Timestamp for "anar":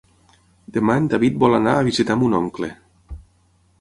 1.57-1.75